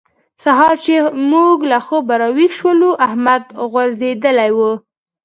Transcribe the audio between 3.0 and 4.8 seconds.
احمد غورځېدلی وو.